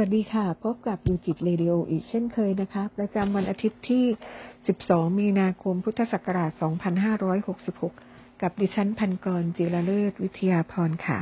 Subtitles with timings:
[0.00, 4.04] วัสดีค่ะ พบกับยูจิตเรดิโออีกเช่นเคยนะคะ ประจำวันอาทิตย์ที่
[4.60, 6.50] 12 มีนาคม พุทธศักราช
[7.66, 11.20] 2566 กับดิฉันพันกรจิรเลิศวิทยาพรค่ะ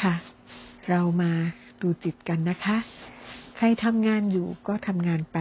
[0.00, 0.14] ค่ะ
[0.88, 1.32] เรามา
[1.82, 2.76] ดูจิตกันนะคะ
[3.56, 5.38] ใครทำงานอยู่ก็ทำงานไป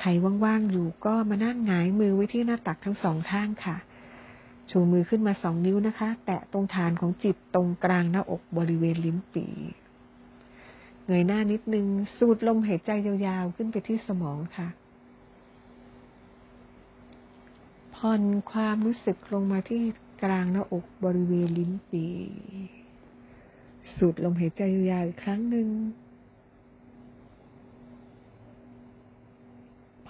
[0.00, 0.08] ใคร
[0.44, 3.76] ว่างๆอยู่ก็มานั่งหงายมือไว้ที่หน้าตักทั้งสองข้างค่ะ
[4.70, 9.46] ชูมือขึ้นมาสองนิ้วนะคะ แตะตรงฐานของจิตตรงกลางหน้าอกบริเวณลิ้นปี
[11.06, 11.86] เงยหน้านิดนึง
[12.16, 14.68] สูดลมหายใจยาวๆ ขึ้นไปที่สมองค่ะ
[17.94, 18.22] ผ่อน
[18.52, 19.82] ความรู้สึกลงมาที่
[20.22, 22.04] กลางหน้าอกบริเวณลิ้นปี
[23.96, 25.68] สูดลมหายใจยาวๆอีกครั้งหนึ่ง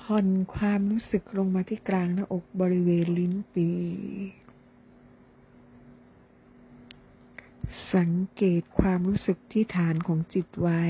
[0.00, 3.68] ผ่อนความรู้สึกลงมาที่กลางหน้าอกบริเวณลิ้นปี
[7.94, 10.82] สังเกตความรู้สึกที่ฐานของจิตไว้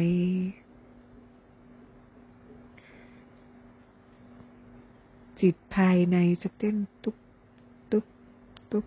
[5.40, 7.16] จิตภายในจะเต้นตุ๊บ
[7.90, 8.06] ตุ๊บ
[8.70, 8.86] ตุ๊บ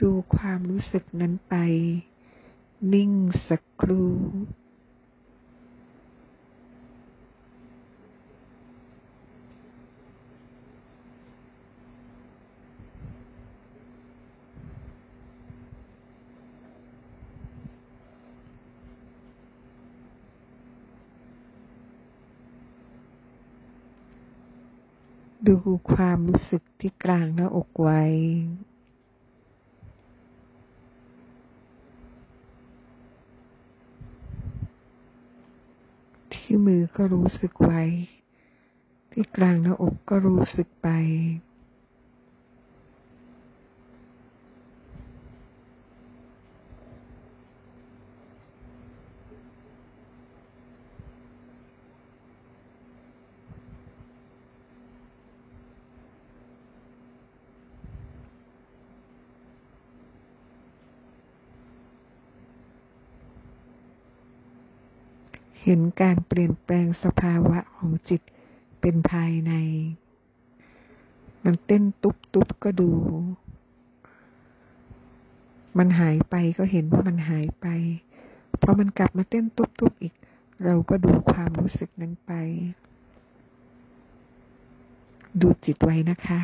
[0.00, 1.54] ดูความรู้สึกนั้นไป
[2.92, 3.12] นิ่ง
[3.48, 4.10] สักครู่
[25.58, 28.02] ดูความรู้สึกที่กลางหน้าอกไว้
[36.34, 37.82] ที่มือก็รู้สึกไว้
[39.12, 40.88] ที่กลางหน้าอกก็รู้สึกไป
[65.62, 68.22] เห็นการเปลี่ยนแปลงสภาวะของจิต
[68.80, 69.52] เป็นภายใน
[71.44, 72.90] มันเต้นตุบตุบก็ดู
[75.78, 77.66] มันหายไปก็เห็นว่ามันหายไป
[78.62, 80.14] พอมันกลับมาเต้นตุบตุบอีก
[80.64, 82.32] เราก็ดูความรู้สึกนั้นไป
[85.40, 86.40] ดูจิตไว้นะคะ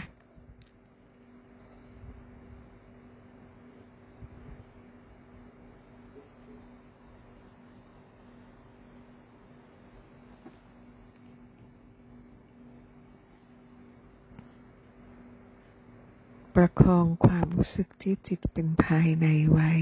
[16.55, 19.73] ประคองความรู้สึกที่จิตเป็นภายในไว้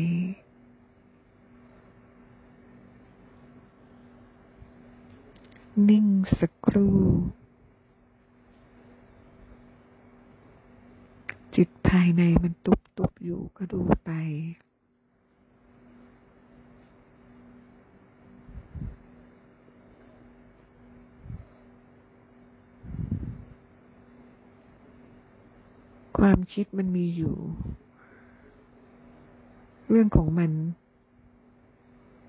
[5.89, 6.07] นิ่ง
[6.39, 6.99] สักครู่
[11.57, 14.11] จิตภายในมันตุบตุบอยู่ก็ดูไป
[26.27, 27.37] ความคิดมันมีอยู่
[29.89, 30.53] เรื่องของมัน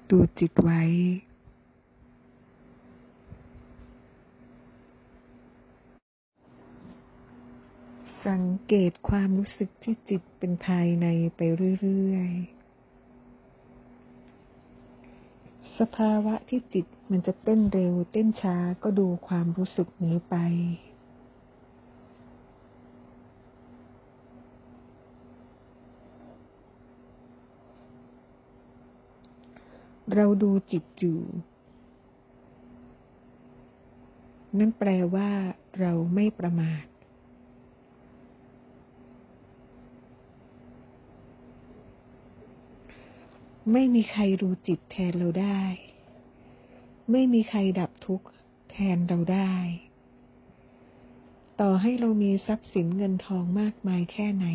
[0.10, 0.82] ดูจิตไว้
[8.26, 11.06] สังเกตความรู้สึกที่จิตเป็นภายใน
[11.36, 11.42] ไป
[11.82, 20.38] เรื่อยๆ สภาวะที่จิตมันจะเต้นเร็วเต้นช้าก็ดูความรู้สึกนี้ไป
[30.14, 31.22] เราดูจิตอยู่
[34.58, 35.30] นั่นแปลว่า
[35.80, 36.86] เราไม่ประมาท
[43.72, 45.62] ไม่มีใครรู้จิตแทนเราได้
[47.12, 48.28] ไม่มีใครดับทุกข์
[48.72, 49.54] แทนเราได้
[51.62, 54.48] ต่อให้เรามีทรัพย์สินเงินทองมากมายแค่ไหน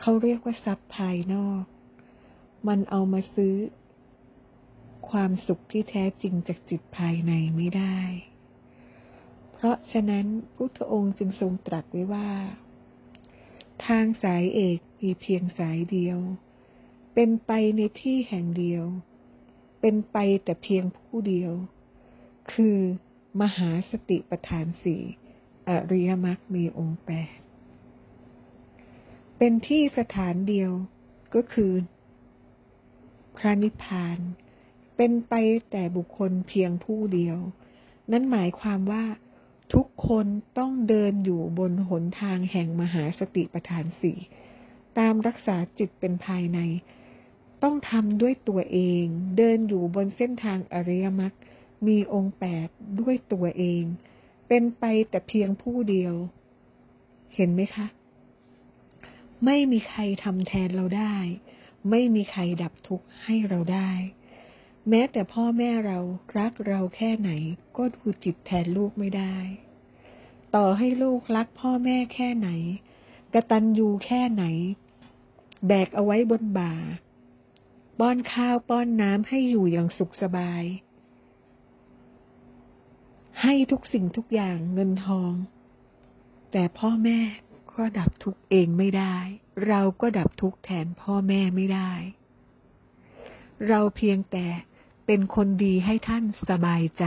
[0.00, 1.64] เขาเรียกว่าทรัพย์ภายนอก
[2.68, 3.54] มันเอามาซื้อ
[5.10, 7.98] ความสุขที่แท้จริงจากจิตภายในไม่ได้
[9.52, 12.30] เพราะฉะนั้นพุทธองค์จึงทรงตรัสไว้ว่า
[13.86, 16.18] ทางสายเอกมีเพียงสายเดียว
[17.14, 18.84] เป็นไปในที่แห่งเดียว
[19.80, 21.52] เป็นไปแต่เพียงผู้เดียว
[22.52, 22.78] คือ
[23.40, 25.02] มหาสติปฐานสี่
[25.68, 27.38] อริยมรรคมีองค์แปด
[29.38, 30.70] เป็นที่สถานเดียว
[31.34, 31.72] ก็คือ
[33.36, 34.18] พระนิพพาน
[34.96, 35.34] เป็นไป
[35.70, 37.38] แต่บุคคลเพียงผู้เดียว
[38.10, 39.04] นั่นหมายความว่า
[39.74, 40.26] ทุกคน
[40.58, 44.18] ต้องเดินอยู่บนหนทางแห่งมหาสติปัฏฐานสี่
[44.98, 46.58] ตามรักษาจิตเป็นภายใน
[47.62, 49.04] ต้องทำด้วยตัวเอง
[49.36, 51.32] เดินอยู่บนเส้นทางอริยมรรค
[51.86, 52.68] มีองค์แปด
[53.00, 53.82] ด้วยตัวเอง
[54.48, 56.14] เป็นไปแต่เพียงผู้เดียว
[57.34, 57.86] เห็นไหมคะ
[59.44, 61.16] ไม่มีใครทำแทนเราได้
[61.90, 63.90] ไม่มีใครดับทุกข์ให้เราได้
[64.88, 65.98] แม้แต่พ่อแม่เรา
[66.38, 67.30] รักเราแค่ไหน
[67.76, 69.36] ก็ดูจิตแทนลูกไม่ได้
[70.54, 72.48] ต่อให้ลูกรักพ่อแม่แค่ไหน
[73.32, 74.44] กระตันยูแค่ไหน
[75.66, 76.74] แบกเอาไว้บนบ่า
[77.98, 80.62] ป้อนข้าวป้อนน้ำให้อยู่อย่างสุขสบาย
[83.42, 85.32] ให้ทุกสิ่งทุกอย่างเงินทอง
[86.52, 87.18] แต่พ่อแม่
[87.76, 89.16] ก็ดับทุกข์เองไม่ได้
[89.68, 91.92] เราก็ดับทุกข์แทนพ่อแม่ไม่ได้
[93.68, 94.46] เราเพียงแต่
[95.06, 97.04] เป็นคนดีให้ท่านสบายใจ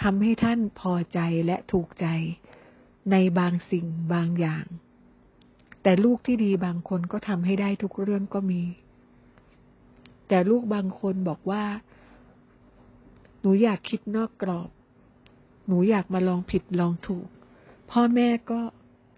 [0.00, 2.06] ทำให้ท่านพอใจและถูกใจ
[3.10, 4.66] ในบางสิ่งบางอย่าง
[5.82, 8.62] แต่ลูกที่ดีบางคนก็ทำให้ได้ทุกเรื่องก็มี
[10.28, 11.64] แต่ลูกบางคนบอกว่า
[13.40, 14.70] หนูอยากคิดนอกกรอบ
[15.66, 17.28] หนูอยากมาลองผิดลองถูก
[17.90, 18.60] พ่อแม่ก็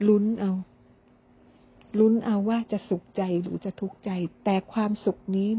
[0.07, 0.53] ลุ้นเอา
[1.99, 4.11] ลุ้นเอาว่าจะสุขใจหรือจะทุกข์ใจ
[4.45, 5.51] แต่ความสุขนี้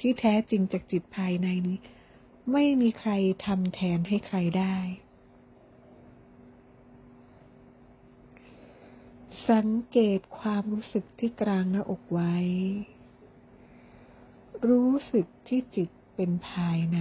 [0.00, 1.78] ที่แท้จริงจากจิตภายในนี้
[2.52, 3.10] ไม่มีใคร
[3.46, 4.76] ทำแทนให้ใครได้
[9.50, 12.36] สังเกตความรู้สึกที่กลางหน้าอกไว้
[14.68, 17.00] รู้สึกที่จิตเป็นภายใน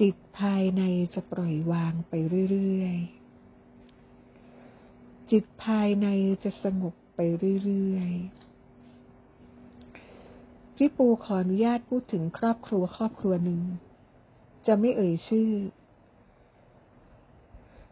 [0.00, 0.82] จิตภายใน
[1.14, 2.12] จะปล่อยวางไป
[2.50, 3.21] เรื่อยๆ
[5.32, 6.06] จิตภายใน
[6.44, 7.20] จะสงบไป
[7.64, 13.60] เรื่อยๆ พี่ปูขออนุญาตพูดถึงครอบครัวครอบครัวหนึ่ง
[14.66, 15.50] จะไม่เอ่ยชื่อ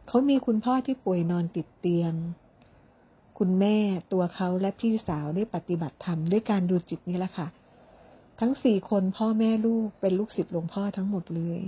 [0.07, 2.15] เขามีคุณพ่อที่ป่วยนอนติดเตียง
[3.39, 3.77] คุณแม่
[4.13, 7.49] ตัวเขาและพี่สาวได้ปฏิบัติธรรมด้วยการดูจิตนี่แหละค่ะ
[8.41, 11.63] ทั้งสี่คนพ่อแม่ลูกเป็นลูกศิษย์หลวงพ่อทั้งหมดเลย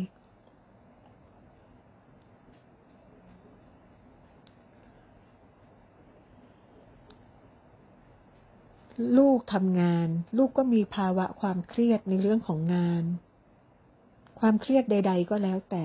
[9.18, 13.04] ลูกทำงาน ลูกก็มีภาวะความเครียดในเรื่องของงาน
[14.40, 15.84] ความเครียดใด ๆ ก็แล้วแต่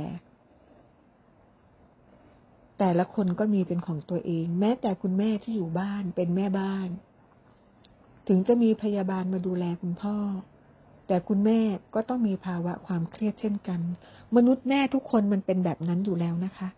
[2.79, 6.89] แต่ละคนก็มีเป็นของตัวเอง แม้แต่คุณแม่ที่อยู่บ้านเป็นแม่บ้าน
[8.27, 10.17] ถึงจะมีพยาบาลมาดูแลคุณพ่อ
[11.07, 11.59] แต่คุณแม่
[11.95, 13.81] ก็ต้องมีภาวะความเครียดเช่นกัน
[14.35, 16.69] มนุษย์แม่ทุกคนมันเป็นแบบนั้นอยู่แล้วนะคะ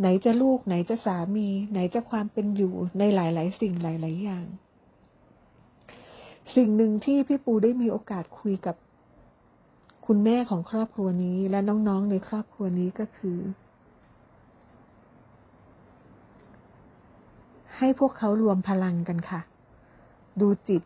[0.00, 4.46] ไหนจะลูกไหนจะสามี ไหนจะความเป็นอยู่ในหลาย ๆ สิ่งหลาย ๆ อย่าง
[6.56, 8.76] สิ่งหนึ่งที่พี่ปูได้มีโอกาสคุยกับ
[10.06, 13.38] คุณแม่ของครอบครัวนี้ และน้องๆในครอบครัวนี้ก็คือ
[17.76, 19.40] ให้พวกเขารวมพลังกันค่ะ
[20.40, 20.82] ดูจิต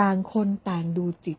[0.00, 1.38] ต่างคนต่างดูจิต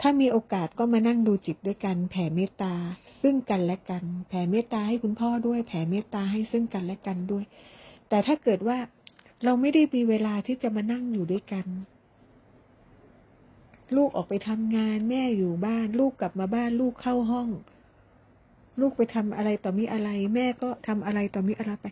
[0.00, 2.74] ถ้ามีโอกาสก็มานั่งดูจิตด้วยกันแผ่เมตตา
[3.22, 7.44] ซึ่งกันและกัน แผ่เมตตาให้คุณพ่อด้วย แผ่เมตตาให้ซึ่งกันและกันด้วย
[8.08, 8.78] แต่ถ้าเกิดว่า
[9.44, 11.66] เราไม่ได้มีเวลาที่จะมานั่งอยู่ด้วยกัน
[13.96, 17.48] ลูกออกไปทำงาน แม่อยู่บ้าน ลูกกลับมาบ้านลูกเข้าห้อง
[18.80, 21.86] ลูกไปทำอะไรต่อมีอะไร แม่ก็ทำอะไรต่อมีอะไรไป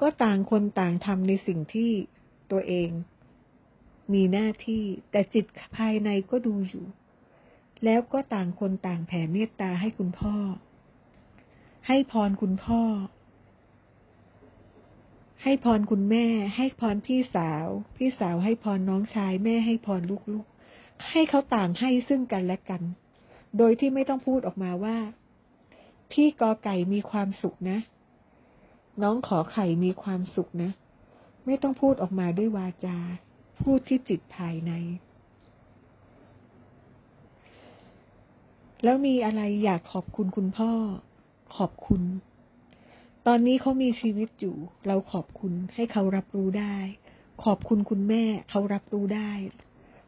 [0.00, 1.90] ก็ต่างคนต่างทำในสิ่งที่
[2.50, 2.90] ตัวเอง
[4.12, 5.44] มีหน้าที่ แต่จิต
[5.76, 6.84] ภายในก็ดูอยู่
[7.84, 10.36] แล้วก็ต่างคนต่างแผ่เมตตาให้คุณพ่อ
[11.86, 12.82] ให้พรคุณพ่อ
[15.44, 22.82] ให้พรคุณแม่ ให้พรพี่สาว พี่สาวให้พรน้องชาย แม่ให้พรลูกๆ ให้เขาต่างให้ซึ่งกันและกัน
[23.58, 24.96] โดยที่ไม่ต้องพูดออกมาว่า
[26.12, 27.78] พี่กอไก่มีความสุขนะ
[29.02, 30.70] น้องขอไข่มีความสุขนะ
[31.46, 32.98] ไม่ต้องพูดออกมาด้วยวาจา
[33.62, 34.72] พูดที่จิตภายใน
[38.84, 40.72] แล้วมีอะไรอยากขอบคุณคุณพ่อ
[41.56, 42.02] ขอบคุณ
[43.26, 46.76] ตอนนี้เขามีชีวิตอยู่ เราขอบคุณให้เขารับรู้ได้
[47.44, 49.30] ขอบคุณคุณแม่เขารับรู้ได้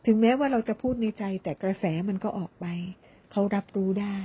[0.05, 2.67] ถึงแม้ว่าเราจะพูดในใจแต่กระแสมันก็ออกไป
[3.33, 4.17] เขารับรู้ได้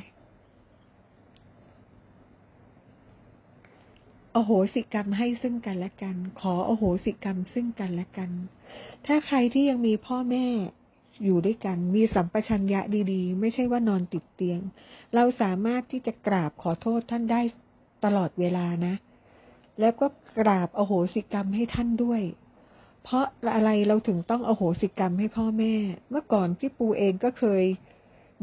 [4.35, 8.31] อโหสิกรรมให้ซึ่งกันและกัน ขออโหสิกรรมซึ่งกันและกัน
[9.05, 10.45] ถ้าใครที่ยังมีพ่อแม่
[11.23, 12.79] อยู่ด้วยกัน มีสัมปชัญญะ
[13.13, 14.59] ดี ๆ ไม่ใช่ว่านอนติดเตียง
[15.15, 17.41] เราสามารถที่จะกราบขอโทษท่านได้
[18.05, 18.93] ตลอดเวลานะ
[19.79, 20.07] แล้วก็
[20.39, 22.21] กราบอโหสิกรรมให้ท่านด้วย
[23.03, 23.23] เพราะ
[23.55, 25.73] อะไรเราถึงต้องอโหสิกรรมให้พ่อแม่
[26.09, 27.63] เมื่อก่อนพี่ปูเองก็เคย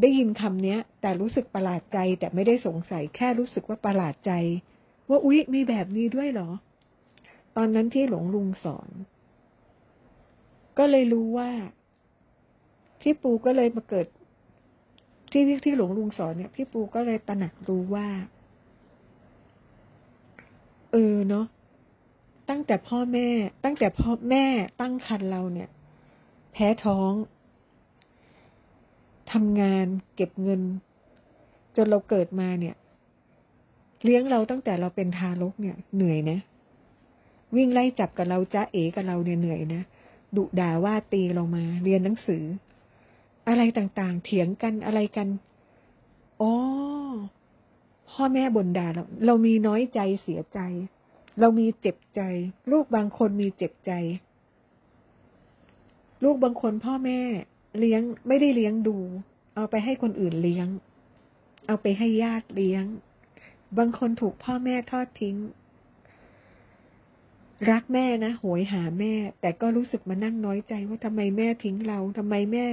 [0.00, 4.32] ได้ยินคำเนี้ยแต่รู้สึกประหลาดใจแต่ไม่ได้สงสัยแค่รู้สึกว่าประหลาดใจ
[5.08, 6.50] ว่าอุ๊ยมีแบบนี้ด้วยเหรอ
[7.56, 8.90] ตอนนั้นที่หลวงลุงสอน
[10.78, 11.50] ก็เลยรู้ว่า
[13.00, 14.06] พี่ปูก็เลยมาเกิด
[15.30, 18.06] ที่ที่หลวงลุงสอนเนี่ย พี่ปูก็เลยตระหนักรู้ว่า
[20.92, 21.46] เออเนาะ
[22.48, 23.28] ตั้งแต่พ่อแม่
[23.64, 24.44] ตั้งแต่พ่อแม่
[24.80, 25.68] ตั้งครรภ์เราเนี่ย
[26.52, 27.12] แพ้ท้อง
[29.32, 30.60] ทำงานเก็บเงิน
[31.76, 32.74] จนเราเกิดมาเนี่ย
[34.04, 36.38] เลี้ยงเราตั้งแต่เราเป็นทารกเนี่ย เหนื่อยนะ
[37.56, 39.82] วิ่งไล่จับกับเราจ้าเอกับเราเนี่ยเหนื่อยนะ
[40.36, 42.44] ดุด่าว่าตีเรามา เรียนหนังสือ
[43.48, 45.28] อะไรต่างๆ เถียงกันอะไรกัน
[46.40, 46.52] อ๋อ
[48.10, 50.60] พ่อแม่บ่นด่าเราเรามีน้อยใจเสียใจ
[51.40, 52.20] เรามีเจ็บใจ
[52.72, 53.92] ลูกบางคนมีเจ็บใจ
[56.24, 57.20] ลูกบางคนพ่อแม่
[57.78, 58.96] เลี้ยงไม่ได้เลี้ยงดู
[59.54, 60.68] เอาไปให้คนอื่นเลี้ยง
[61.66, 62.84] เอาไปให้ญาติเลี้ยง
[63.78, 65.36] บางคนถูกพ่อแม่ทอดทิ้ง
[67.70, 72.64] รักแม่นะโหยหาแม่ แต่ก็รู้สึกมานั่งน้อยใจว่าทำไมแม่ทิ้งเราทำไมแม่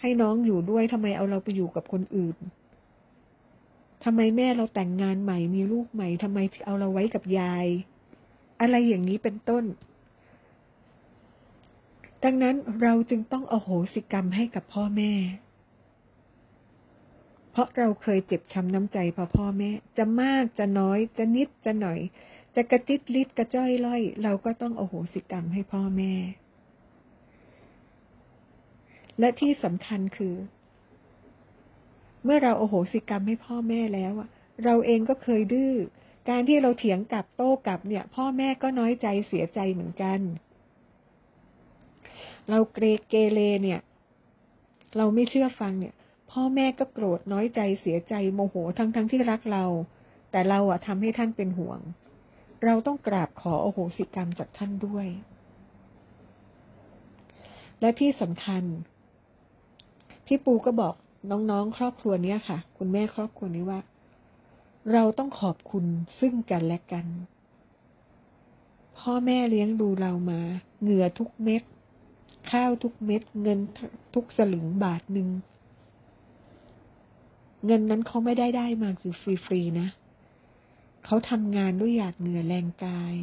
[0.00, 2.36] ให้น้องอยู่ด้วยทำไมเอาเราไปอยู่กับคนอื่น
[4.04, 7.66] ทำไมแม่เราแต่งงานใหม่มีลูกใหม่ทำไมเอาเราไว้กับยาย
[8.60, 9.64] อะไรอย่างนี้เป็นต้น
[12.24, 15.12] ดังนั้นเราจึงต้องอโหสิกรรมให้กับพ่อแม่
[17.50, 21.98] เพราะเราเคยเจ็บช้ำน้ำใจพอพ่อแม่ จะมากจะน้อย จะนิดจะหน่อย
[22.54, 26.12] จะกระจิตลิดกระจ้อยล่อย เราก็ต้องอโหสิกรรมให้พ่อแม่
[29.18, 30.34] และที่สำคัญคือ
[32.24, 34.28] เมื่อเราโอโหสิกรรมให้พ่อแม่แล้วอะ
[34.64, 35.74] เราเองก็เคยดื้อ
[36.28, 40.20] การที่เราเถียงกลับโต้กลับเนี่ย พ่อแม่ก็น้อยใจเสียใจเหมือนกัน
[42.50, 43.80] เราเกรเกเรเนี่ย
[44.96, 45.94] เราไม่เชื่อฟังเนี่ย
[46.30, 49.64] พ่อแม่ก็โกรธน้อยใจเสียใจโมโหทั้งทั้งที่รักเรา
[50.30, 51.80] แต่เราอะทำให้ท่านเป็นห่วง
[52.64, 55.06] เราต้องกราบขอโอโหสิกรรมจากท่านด้วย
[57.80, 58.64] และที่สำคัญ
[60.26, 60.94] พี่ปูก็บอก
[61.30, 63.80] น้องๆ ครอบครัวเนี้ยค่ะ คุณแม่ครอบครัวนี้ว่า
[64.92, 65.84] เราต้องขอบคุณ
[66.20, 67.06] ซึ่งกันและกัน
[68.98, 70.40] พ่อแม่เลี้ยงดูเรามา
[70.80, 71.62] เหงื่อทุกเม็ด
[72.50, 73.58] ข้าวทุกเม็ด เงิน
[74.14, 75.28] ทุกสลึงบาทหนึ่ง
[77.66, 79.88] เงินนั้นเขาไม่ได้ได้มาคือฟรีๆนะ
[81.04, 83.14] เขาทำงานด้วยหยาดเหงื่อแรงกาย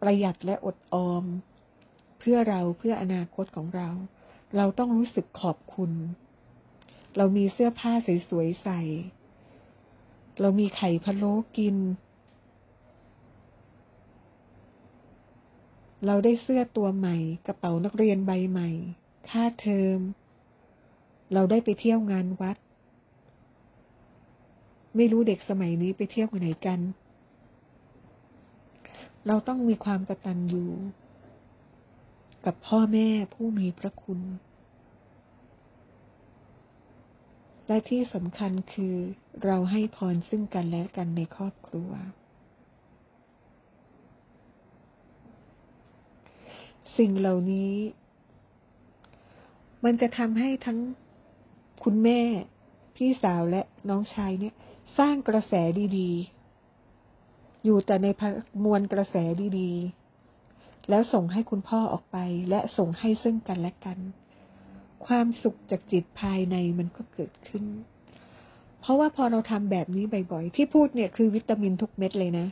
[0.00, 1.24] ประหยัดและอดออม
[2.18, 3.88] เพื่อเราเพื่ออนาคตของเรา
[4.56, 5.92] เราต้องรู้สึกขอบคุณ
[7.16, 7.92] เรามีเสื้อผ้า
[8.28, 8.80] สวยๆใส่
[10.40, 11.76] เรามีไข่พะโล้กิน
[16.06, 18.70] เราได้เสื้อตัวใหม่ กระเป๋านักเรียนใบใหม่
[19.28, 19.98] ค่าเทอม
[21.32, 22.56] เราได้ไปเที่ยวงานวัด
[24.96, 26.80] ไม่รู้เด็กสมัยนี้ไปเที่ยวไหนกัน
[29.26, 30.64] เราต้องมีความกระตัญญู
[32.46, 34.20] กับพ่อแม่ผู้มีพระคุณ
[37.68, 38.94] และที่สำคัญคือ
[39.44, 41.90] เราให้พรซึ่งกันและกันในครอบครัว
[46.96, 47.74] สิ่งเหล่านี้
[49.84, 50.78] มันจะทำให้ทั้ง
[51.84, 52.20] คุณแม่
[52.96, 54.54] พี่สาวและน้องชายเนี่ย
[54.98, 55.54] สร้างกระแส
[55.98, 58.06] ดีๆ อยู่แต่ใน
[58.64, 59.16] มวลกระแส
[59.58, 62.16] ดีๆ แล้วส่งให้คุณพ่อออกไป
[62.50, 63.98] และส่งให้ซึ่งกันและกัน
[65.06, 67.64] ความสุขจากจิตภายในมันก็เกิดขึ้น
[68.80, 72.46] เพราะว่าพอเราทำแบบนี้บ่อยๆ ที่พูดเนี่ยคือวิตามินทุกเม็ดเลยนะ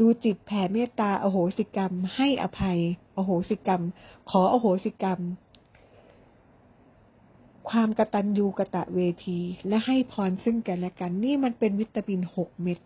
[0.00, 2.78] ดูจิตแผ่เมตตาอโหสิกรรม ให้อภัย
[3.16, 3.82] อโหสิกรรม
[4.30, 5.20] ขออโหสิกรรม
[7.70, 12.78] ความกระตัญญูกระตะเวที และให้พรซึ่งกันและกัน นี่มันเป็นวิตามินหกเม็ด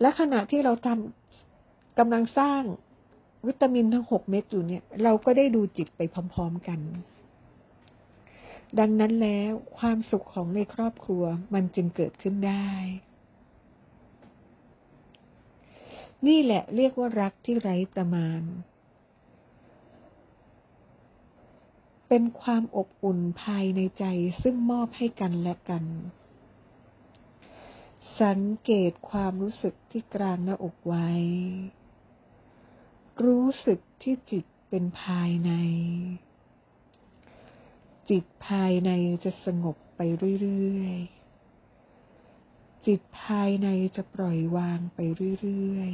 [0.00, 2.62] และขณะที่เราทำกำลังสร้าง
[3.46, 6.00] วิตามินทั้งหกเม็ดอยู่เนี่ย เราก็ได้ดูจิตไป
[6.34, 6.80] พร้อมๆกัน
[8.78, 12.70] ดังนั้นแล้วความสุขของในครอบครัวมันจึงเกิดขึ้นได้
[16.26, 18.42] นี่แหละเรียกว่ารักที่ไร้ประมาณ
[22.08, 24.04] เป็นความอบอุ่นภายในใจ
[24.42, 25.84] ซึ่งมอบให้กันและกัน
[28.20, 31.08] สังเกตความรู้สึกที่กลางหน้าอกไว้
[33.24, 35.52] รู้สึกที่จิตเป็นภายใน
[38.10, 38.90] จิตภายใน
[39.24, 40.00] จะสงบไป
[40.40, 40.96] เรื่อย
[42.86, 44.98] จิตภายในจะปล่อยวางไป
[45.40, 45.90] เรื่อย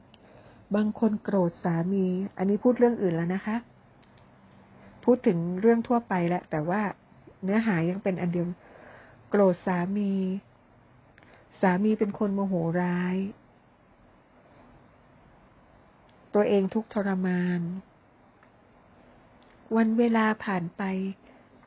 [0.00, 3.56] ๆ บางคนโกรธสามี อันนี้พูดเรื่องอื่นแล้วนะคะ
[5.04, 6.82] พูดถึงเรื่องทั่วไปแล้ว แต่ว่า
[7.42, 8.46] เนื้อหายังเป็นอันเดียว
[9.30, 10.12] โกรธสามี
[11.60, 13.16] สามีเป็นคนโมโหร้าย
[16.34, 17.60] ตัวเองทุกทรมาน
[19.76, 20.82] วันเวลาผ่านไป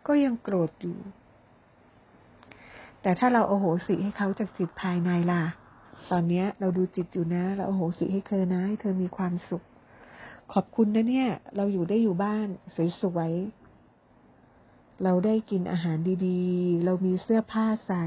[0.08, 0.98] ก็ยังโกรธอยู่
[3.01, 5.44] แต่ถ้าเราโอโหสิให้เขาจากจิตภายในล่ะ
[6.12, 9.63] ตอนนี้เราดูจิตอยู่นะ เราโอโหสิให้เธอนะ ให้เธอมีความสุข
[10.53, 12.48] ขอบคุณนะเนี่ย เราอยู่ได้อยู่บ้าน
[13.01, 18.06] สวยๆ เราได้กินอาหารดีๆ เรามีเสื้อผ้าใส่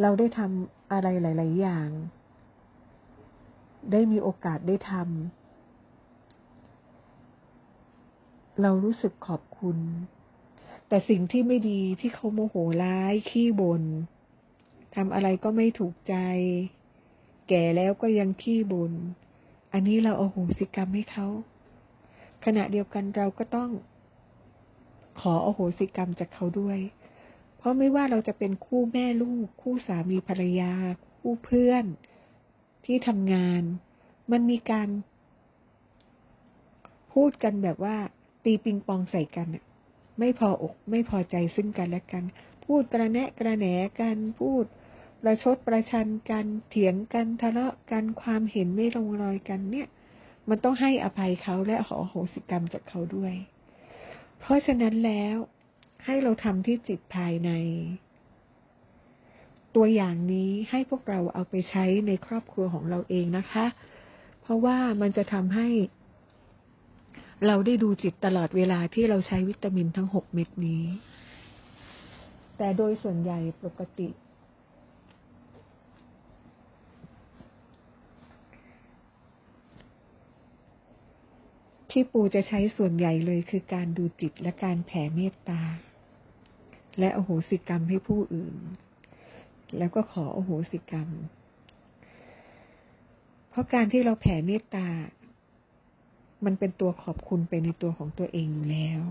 [0.00, 1.88] เราได้ทำอะไรหลาย ๆ อย่าง
[3.92, 5.00] ได้มีโอกาสได้ทำ
[8.62, 9.78] เรารู้สึกขอบคุณ
[10.88, 13.82] แต่สิ่งที่ไม่ดีที่เขาโมโหร้าย ขี้บน่น
[14.96, 16.14] ทำอะไรก็ไม่ถูกใจ
[17.48, 18.92] แก่แล้วก็ยังขี้บน่น
[19.72, 21.26] อันนี้เราเอาโหสิกรรมให้เขา
[22.44, 23.70] ขณะเดียวกันเราก็ต้อง
[25.20, 26.78] ขออโหสิกรรมจากเขาด้วย
[27.66, 30.72] ราะไม่ว่าเราจะเป็นคู่แม่ลูก คู่สามีภรรยา
[31.18, 31.84] คู่เพื่อน
[32.84, 33.62] ที่ทำงาน
[34.32, 34.88] มันมีการ
[37.12, 37.96] พูดกันแบบว่า
[38.44, 39.48] ตีปิงปองใส่กัน
[40.18, 42.24] ไม่พออก ไม่พอใจซึ่งกันและกัน
[42.64, 43.66] พูดกระแนะกระแหน
[44.00, 44.64] กันพูด
[45.22, 49.88] ประชดประชันกันเถียงกันทะเลาะกันความเห็นไม่ลงรอยกันเนี่ย
[50.48, 53.34] มันต้องให้อภัยเขาและขอโหสิกรรมจากเขาด้วย
[54.38, 55.36] เพราะฉะนั้นแล้ว
[56.06, 57.50] ให้เราทำที่จิตภายใน
[59.74, 63.66] ตัวอย่างนี้ให้พวกเราเอาไปใช้ในครอบครัวของเราเองนะคะ
[64.42, 65.68] เพราะว่ามันจะทำให้
[67.46, 70.84] เราได้ดูจิตตลอดเวลาที่เราใช้วิตามินทั้งหกเม็ดนี้
[72.56, 74.08] แต่โดยส่วนใหญ่ปกติ
[81.90, 85.62] พี่ปูจะใช้ส่วนใหญ่เลยคือการดูจิตและการแผ่เมตตา
[86.98, 88.56] และอโหสิกรรมให้ผู้อื่น
[89.78, 91.08] แล้วก็ขออโหสิกรรม
[93.50, 94.88] เพราะการที่เราแผ่เมตตา
[96.44, 99.02] มันเป็นตัวขอบคุณไปในตัวของตัวเองอยู่แล้ว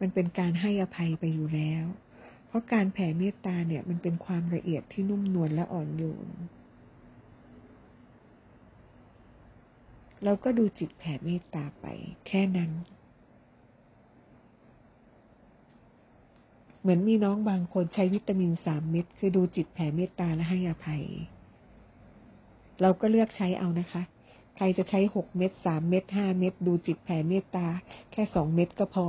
[0.00, 1.84] มันเป็นการให้อภัยไปอยู่แล้ว
[2.46, 6.28] เพราะการแผ่เมตตาเนี่ย มันเป็นความละเอียดที่นุ่มนวลและอ่อนโยน
[10.24, 11.86] เราก็ดูจิตแผ่เมตตาไป
[12.26, 12.70] แค่นั้น
[16.84, 21.02] เหมือนมีน้องบางคนใช้วิตามินสามเม็ดคือดูจิตแผ่เมตตาและให้อภัย
[22.80, 24.02] เราก็เลือกใช้เอานะคะ
[24.56, 27.66] ใครจะใช้หกเม็ดสามเม็ดห้าเม็ดดูจิตแผ่เมตตา
[28.12, 29.06] แค่สองเม็ดก็พอ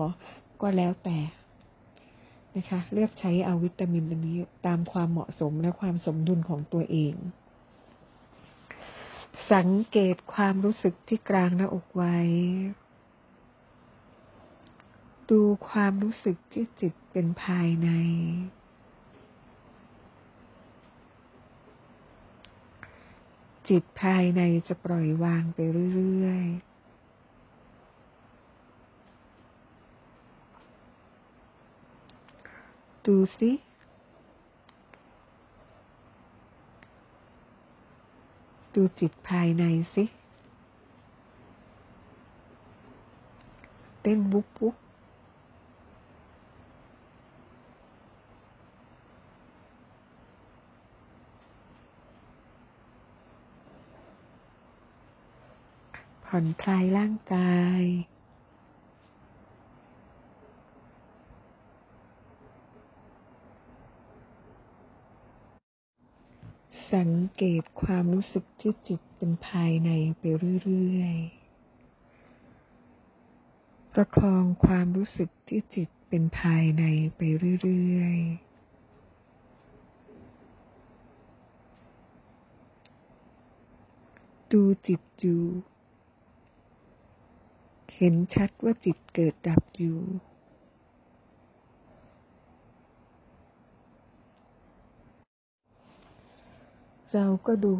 [0.61, 1.17] ก็แล้วแต่
[2.55, 7.13] นะคะ เลือกใช้เอาวิตามินอันนี้ตามความเหมาะสมและความสมดุลของตัวเอง
[9.53, 12.17] สังเกตความรู้สึกที่กลางหน้าอกไว้
[15.29, 17.89] ดูความรู้สึกที่จิตเป็นภายใน
[23.69, 25.59] จิตภายในจะปล่อยวางไป
[25.93, 26.75] เรื่อยๆ
[33.05, 33.51] ดูสิ
[38.75, 40.03] ดูจิตภายในสิ
[44.01, 44.75] เต้นวุบวุบ
[56.37, 57.81] ผ่อนคลายร่างกาย
[66.93, 70.23] สังเกตความรู้สึกที่จิตเป็นภายในไป
[70.63, 76.83] เรื่อยๆ ประคองความรู้สึกที่จิตเป็นภายใน
[77.15, 77.21] ไป
[77.61, 85.43] เรื่อยๆดูจิตอยู่
[87.95, 89.99] เห็นชัดว่าจิตเกิดดับอยู่
[97.13, 97.73] เราก็ดู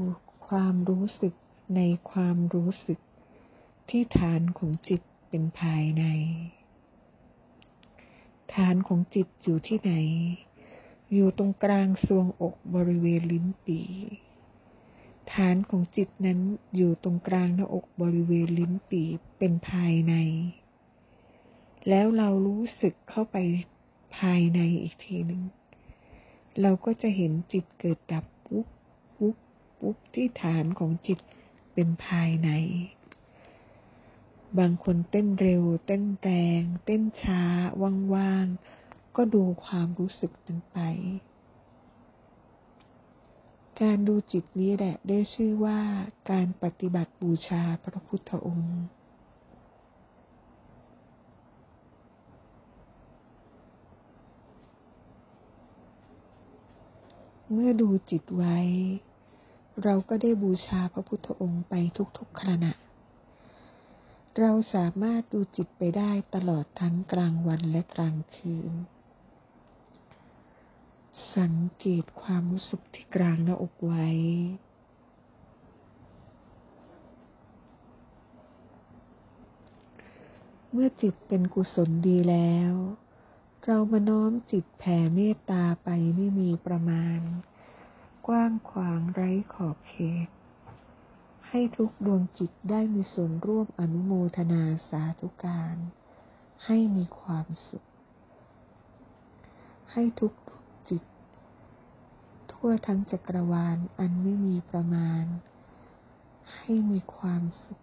[0.48, 1.34] ความรู้สึก
[1.76, 3.00] ในความรู้สึก
[3.90, 6.04] ที่ฐานของจิตเป็นภายใน
[8.54, 9.94] ฐานของจิตอยู่ที่ไหน
[11.14, 13.82] อยู่ตรงกลางทรวงอกบริเวณลิ้นปี
[15.36, 16.40] ฐานของจิตนั้น
[16.76, 19.04] อยู่ตรงกลางหน้าอกบริเวณลิ้นปี
[19.38, 20.14] เป็นภายใน
[21.90, 23.38] แล้วเรารู้สึกเข้าไป
[24.18, 25.42] ภายในอีกทีหนึ่ง
[26.62, 28.68] เราก็จะเห็นจิตเกิดดับปุ๊บ
[29.18, 29.38] ปุ๊บ
[29.80, 31.20] ปุ๊บที่ฐานของจิต
[31.74, 32.50] เป็นภายใน
[34.58, 36.30] บางคนเต้นเร็ว เต้นแร
[36.62, 37.42] ง เต้นช้า
[38.14, 40.80] ว่างๆ ก็ดูความรู้สึกนั้นไป
[43.82, 45.80] การดูจิตนี้แหละได้ชื่อว่า
[46.32, 48.78] การปฏิบัติบูชาพระพุทธองค์
[57.52, 58.58] เมื่อดูจิตไว้
[59.84, 61.74] เราก็ได้บูชาพระพุทธองค์ไป
[62.18, 62.74] ทุกๆขณะ
[64.40, 68.74] เราสามารถดูจิตไปได้ตลอดทั้งกลางวันและกลางคืน
[71.38, 74.08] สังเกตความรู้สึกที่กลางหน้าอกไว้
[80.72, 82.74] เมื่อจิตเป็นกุศลดีแล้ว
[83.64, 87.20] เรามาน้อมจิตแผ่เมตตาไปไม่มีประมาณ
[88.28, 89.96] กว้างขวางไร้ขอบเข
[90.26, 90.28] ต
[91.48, 95.76] ให้ทุกดวงจิตได้มีส่วนร่วมอนุโมทนาสาธุการ
[96.66, 97.86] ให้มีความสุข
[99.92, 100.65] ให้ทุกดวง
[102.68, 105.26] ทั่วทั้งจักรวาลอันไม่มีประมาณ
[106.56, 107.82] ให้มีความสุข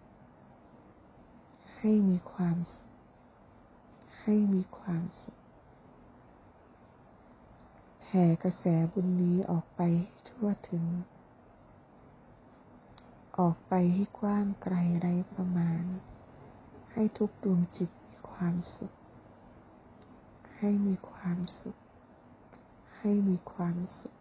[1.77, 2.91] ให้มีความสุข
[4.21, 5.37] ให้มีความสุข
[8.01, 9.81] แผ่กระแสบุญนี้ออกไป
[10.29, 10.85] ทั่วถึง
[13.39, 15.83] ออกไปให้กว้างไกลไร้ประมาณ
[16.91, 18.93] ให้ทุกดวงจิตมีความสุข
[20.57, 21.77] ให้มีความสุข
[22.97, 24.13] ให้มีความสุข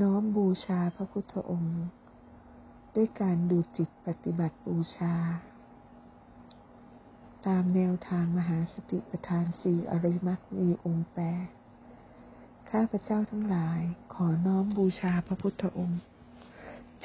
[0.00, 1.78] น้อมบูชาพระพุทธองค์
[2.94, 5.14] ด้วยการดูจิตปฏิบัติบูชา
[7.46, 11.46] ตามแนวทางมหาสติปัฏฐานสี่อริมักมีองค์แปด
[12.70, 13.80] ข้าพเจ้าทั้งหลาย
[14.14, 16.02] ขอน้อมบูชาพระพุทธองค์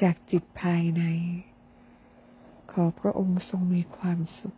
[0.02, 1.02] จากจิตภายใน
[2.72, 4.56] ขอพระองค์ทรงมีความสุข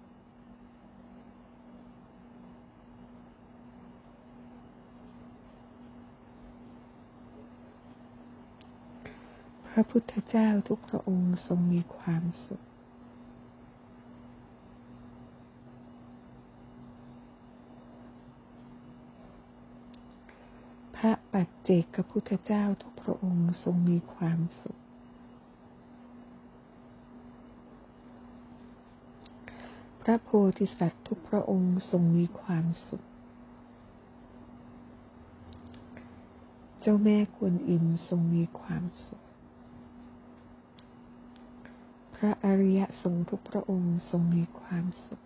[9.63, 12.62] พ ระพุทธเจ้าทุกพระองค์ทรงมีความสุข
[20.96, 24.78] พระปัจเจกพุทธเจ้าทุกพระองค์ทรงมีความสุข
[30.02, 33.04] พระโพธิสัตว์ทุกพระองค์ทรงมีความสุข
[36.80, 39.22] เจ้าแม่กวนอิมทรงมีความสุข
[42.24, 45.22] ระอริยสงฆ์ทุกพระองค์ทรงมีความสุข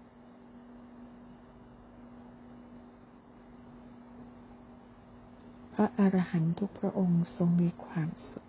[5.74, 8.46] พระอรหันตุกพระองค์ทรงมีความสุข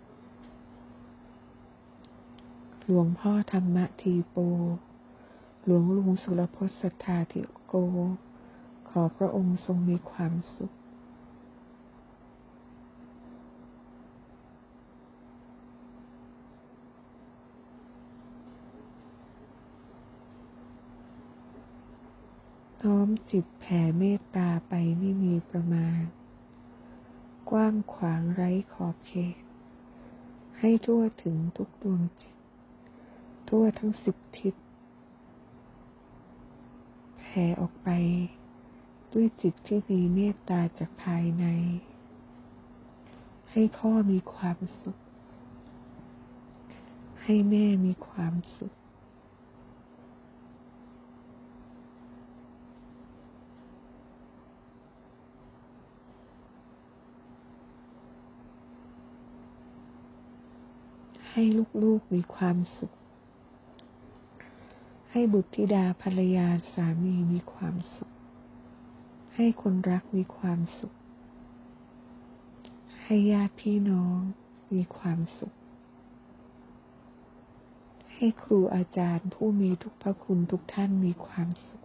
[2.84, 4.36] หลวงพ่อธรรมทีโป
[5.64, 7.74] หลวงลุงสุรพจน์สัทธาธิโก
[8.88, 10.72] ขอพระองค์ทรงมีความสุข
[22.90, 26.00] น้อมจิตแผ่เมตตาไปไม่มีประมาณ
[27.50, 29.36] กว้างขวางไร้ขอบเขต
[30.58, 32.36] ให้ทั่วถึงทุกดวงจิต
[33.48, 34.54] ทั่วทั้งสิบทิศ
[37.18, 37.88] แผ่ออกไป
[39.12, 41.44] ด้วยจิตที่มีเมตตาจากภายใน
[43.50, 44.98] ให้พ่อมีความสุข
[47.22, 48.74] ให้แม่มีความสุข
[61.42, 61.52] ให้
[61.84, 62.92] ลูกๆมีความสุข
[65.10, 68.10] ให้บุตรธิดาภรรยาสามีมีความสุข
[69.34, 70.94] ให้คนรักมีความสุข
[73.02, 74.18] ให้ญาติพี่น้อง
[74.72, 75.54] มีความสุข
[78.14, 81.82] ให้ครูอาจารย์ผู้มีทุกพระคุณทุกท่านมีความสุข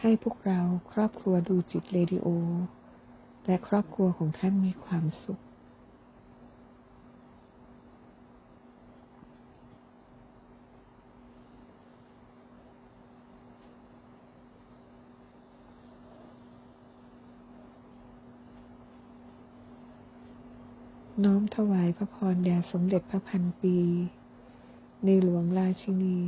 [0.00, 0.60] ให้พวกเรา
[0.92, 2.28] ครอบครัวดูจิตเรดิโอ
[3.46, 5.40] และครอบครัวของท่านมีความสุข
[21.24, 23.76] น้อมถวายพระพรแด่สมเด็จพระพันปี
[25.04, 26.18] ในหลวงราชินี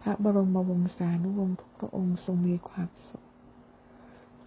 [0.00, 3.27] พระบรมวงศานุวงศ์ทุกพระองค์ทรงมีความสุข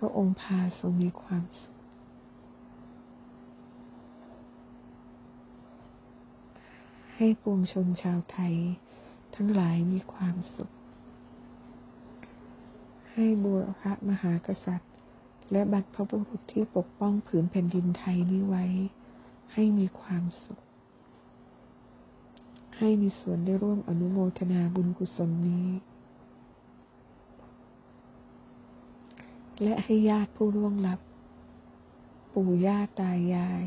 [0.04, 1.78] ระองค์พาทรงมีความสุข
[7.16, 8.56] ให้ปวงชนชาวไทย
[9.36, 10.72] ทั้งหลายมีความสุข
[13.12, 14.94] ให้บูรพระมหากษัตริย์
[15.52, 18.66] และบรรพบุรุษที่ปกป้องผืนแผ่นดินไทยนี้ไว้
[19.54, 20.60] ให้มีความสุข
[22.78, 25.68] ให้มีส่วนได้ร่วมอนุโมทนาบุญกุศลนี้
[29.64, 31.00] และให้ญาติผู้ร่วงลับ
[32.34, 33.66] ปู่ย่าตายาย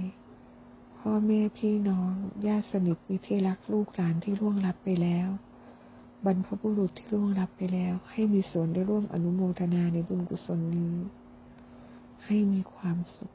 [0.97, 2.13] พ่อแม่พี่น้อง
[2.47, 5.29] ญาติสนิทมิตรที่รักลูกหลานที่ร่วงลับไปแล้ว
[6.25, 10.97] บรรพบุรุษที่ร่วงลับไปแล้ว ให้มีส่วนได้ร่วมอนุโมทนาในบุญกุศลนี้
[12.25, 13.33] ให้มีความสุข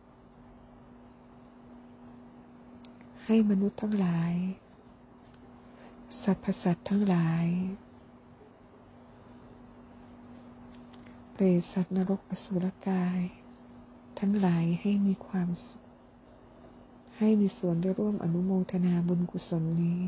[3.25, 4.33] ให้มนุษย์ทั้งหลาย
[6.23, 7.45] สรรพสัตว์ทั้งหลาย
[11.41, 13.19] เปรตสัตว์นรกอสุรกาย
[14.19, 15.47] ทั้งหลายให้มีความ
[17.17, 20.01] ให้มีส่วนได้ร่วมอนุโมทนาบุญกุศลนี้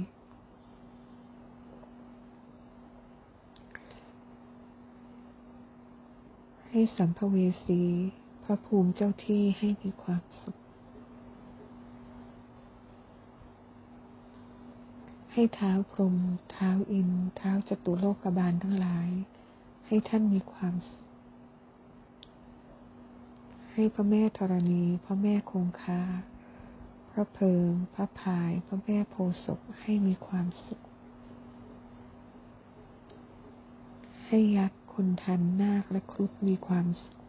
[6.69, 7.81] ให้สัมภเวสี
[8.43, 10.57] พระภูมิเจ้าที่ให้มีความสุข
[15.33, 16.15] ให้เท้าพรม
[16.51, 19.09] เท้าอิน เท้าจตุโลกบาลทั้งหลาย
[19.85, 21.10] ให้ท่านมีความสุข
[23.73, 26.01] ให้พระแม่ธรณี พระแม่คงคา
[27.11, 30.81] พระเพิง พระพาย พระแม่โพศพให้มีความสุข
[34.25, 37.20] ให้ยักษ์คนทันนาคและครุฑมีความสุข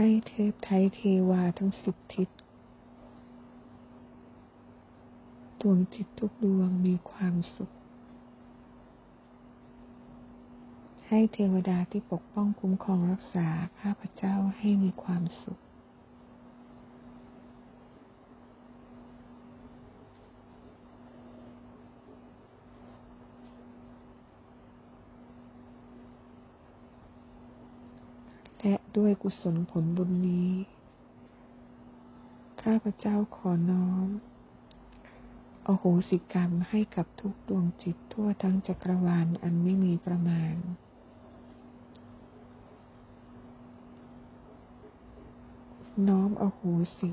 [0.00, 2.28] ให้เทพไทยเทวาทั้งสิบทิศ
[5.60, 7.70] ดวงจิตทุกดวงมีความสุข
[11.08, 15.58] ให้เทวดาที่ปกป้องคุ้มครองรักษาข้าพเจ้าให้มีความสุข
[28.60, 30.52] และ ด้วยกุศลผลบุญนี้
[32.62, 34.08] ข้าพเจ้าขอน้อม
[35.66, 40.54] อโหสิกรรมให้กับทุกดวงจิตทั่วทั้งจักรวาลอันไม่มีประมาณ
[46.08, 46.60] น้อมอโห
[46.98, 47.10] สิ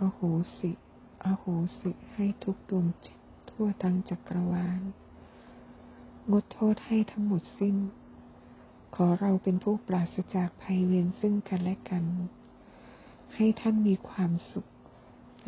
[0.00, 0.20] อโห
[0.58, 0.72] สิ
[1.24, 1.44] อโห
[1.80, 3.18] สิให้ทุกดวงจิต
[3.50, 4.82] ทั่วทั้งจักรวาล
[6.30, 7.76] งดโทษให้ทั้งหมดสิ้น
[8.94, 12.04] ขอเราเป็นผู้ปราศจากภัยเวรซึ่งกันและกัน
[13.34, 14.66] ให้ท่านมีความสุข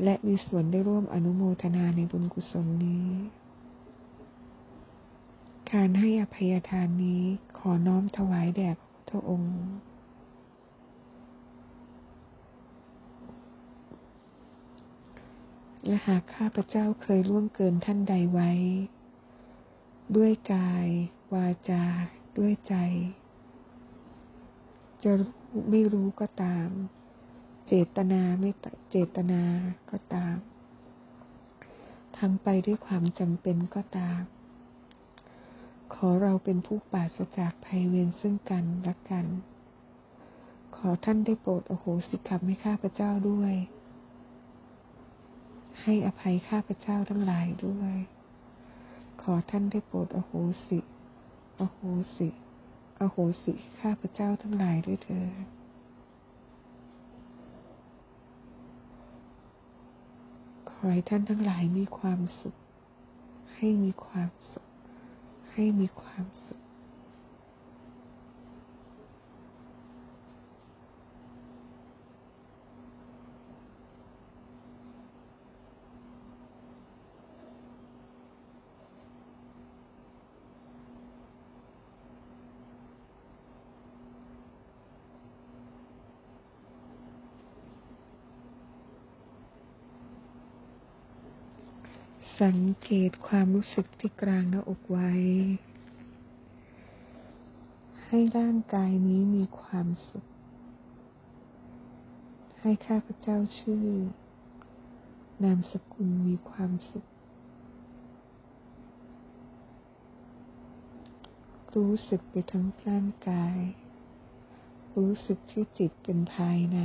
[0.02, 3.08] และมีส่วนได้ร่วมอนุโมทนาในบุญกุศลนี้
[5.72, 7.22] การให้อภัยทานนี้
[7.58, 8.70] ขอน้อมถวายแด่
[9.08, 9.56] พระองค์
[15.86, 18.50] และหากข้าพเจ้าเคยล่วงเกินท่านใดไว้
[20.16, 20.86] ด้วยกาย
[21.34, 21.84] วาจา
[22.38, 22.74] ด้วยใจ
[25.04, 25.12] จะ
[25.70, 26.68] ไม่รู้ก็ตาม
[27.68, 28.50] เจตนาไม่
[28.90, 29.42] เจตนา
[29.90, 30.36] ก็ตาม
[32.18, 34.20] ทำไปด้วยความจำเป็นก็ตาม
[35.94, 39.26] ขอเราเป็นผู้ปราศจากภัยเวรซึ่งกันและกัน
[40.76, 43.54] ขอท่านได้โปรดโอโหสิกรรมให้ข้าพเจ้าด้วย
[45.82, 47.94] ให้อภัยข้าพเจ้าทั้งหลายด้วย
[49.22, 50.32] ขอท่านได้โปรดโอโห
[50.68, 50.78] สิ
[51.56, 51.78] โอโห
[52.18, 52.28] สิ
[53.00, 55.46] อโหสิข้าพเจ้าทั้งหลายด้วยเถิด
[60.68, 62.56] ขอให้ท่านทั้งหลายมีความสุข
[63.54, 64.66] ให้มีความสุข
[65.52, 66.63] ให้มีความสุข
[92.44, 95.10] สังเกตความรู้สึกที่กลางหน้าอกไว้
[98.04, 100.24] ให้ร่างกายนี้มีความสุข
[102.60, 103.86] ให้ข้าพเจ้าชื่อ
[105.44, 107.06] นามสกุลมีความสุข
[111.74, 113.58] รู้สึกไปทั้งร่างกาย
[114.96, 116.78] รู้สึกที่จิตเป็นภายใน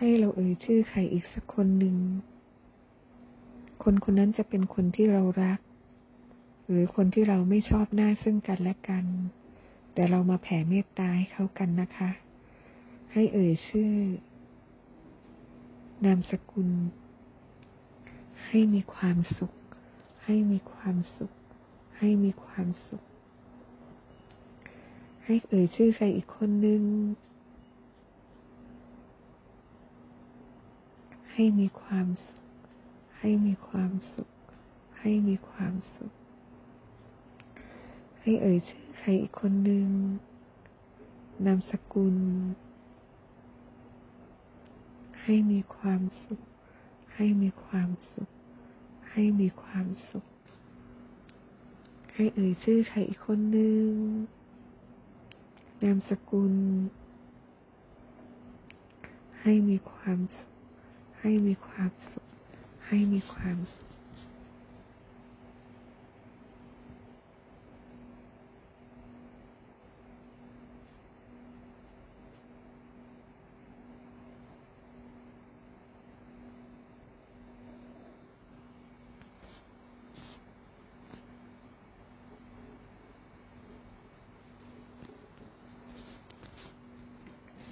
[0.00, 1.96] ให้เราเอ่ยชื่อใครอีกสักคนหนึ่ง
[3.82, 5.60] คนคนนั้นจะเป็นคนที่เรารัก
[6.68, 9.04] หรือคนที่เราไม่ชอบหน้าซึ่งกันและกัน
[9.94, 12.10] แต่เรามาแผ่เมตตาให้เขากันนะคะ
[13.12, 13.92] ให้เอ่ยชื่อ
[16.04, 16.68] นามสกุล
[18.46, 19.52] ให้มีความสุข
[20.24, 21.32] ให้มีความสุข
[21.98, 23.02] ให้มีความสุข
[25.24, 26.82] ให้เอ่ยชื่อใครอีกคนหนึ่ง
[31.40, 32.44] ให้มีความสุข
[33.18, 34.30] ให้มีความสุข
[34.98, 36.12] ให้มีความสุข
[38.20, 39.88] ให้เอ่ยชื่อใครอีกคนหนึ่ง
[41.46, 42.16] นามสกุล
[45.22, 46.40] ให้มีความสุข
[47.14, 48.30] ให้มีความสุข
[49.10, 50.26] ให้มีความสุข
[52.14, 53.90] ให้เอ่ยชื่อใครอีกคนหนึ่ง
[55.82, 56.54] นามสกุล
[59.40, 60.47] ให้มีความสุข
[61.20, 62.26] ให้มีความสุข
[62.86, 63.87] ให้มีความสุข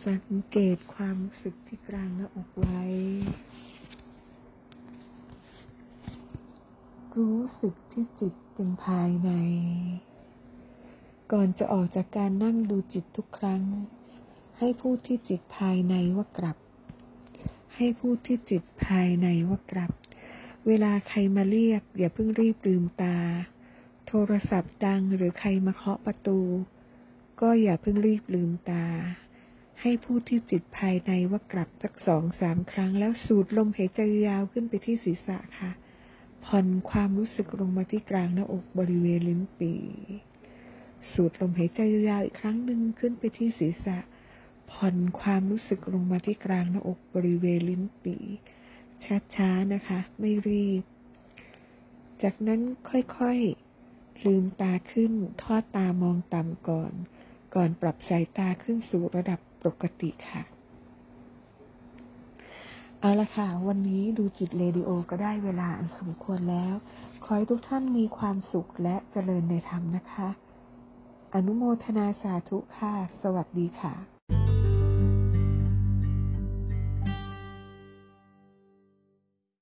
[0.07, 2.83] สังเกตความรู้สึกที่กลางหน้าอกไว้
[7.17, 9.31] รู้สึกที่จิตเป็นภายใน
[11.33, 13.63] ก่อนจะออกจากการนั่งดูจิตทุกครั้ง
[14.59, 16.57] ให้พูดที่จิตภายในว่ากลับ
[17.77, 19.93] ให้พูดที่จิตภายในว่ากลับ
[20.67, 23.17] เวลาใครมาเรียก อย่าเพิ่งรีบลืมตา
[24.07, 26.41] โทรศัพท์ดังหรือใครมาเคาะประตู
[27.41, 28.85] ก็อย่าเพิ่งรีบลืมตา
[29.81, 35.71] ให้พูดที่จิตภายในว่ากลับสักสองสามครั้ง แล้วสูดลมหายใจยาวขึ้นไปที่ศีรษะค่ะ
[36.45, 39.73] ผ่อนความรู้สึกลงมาที่กลางหน้าอกบริเวณลิ้นปี
[41.13, 43.99] สูดลมหายใจยาวอีกครั้งหนึ่งขึ้นไปที่ศีรษะ
[44.71, 48.17] ผ่อนความรู้สึกลงมาที่กลางหน้าอกบริเวณลิ้นปี
[49.35, 50.83] ช้าๆนะคะ ไม่รีบ
[52.23, 52.61] จากนั้น
[52.91, 55.13] ค่อยๆลืมตาขึ้น
[55.43, 56.93] ทอดตามองต่ำก่อน
[57.55, 60.43] ก่อนปรับสายตาขึ้นสู่ระดับ ปกติค่ะ
[63.01, 66.75] เอาละค่ะ วันนี้ดูจิตเรดิโอก็ได้เวลาอันสมควรแล้ว
[67.25, 70.29] ขอให้ทุกท่านมีความสุขและเจริญในธรรมนะคะ
[71.35, 74.16] อนุโมทนาสาธุค่ะ สวัสดีค่ะ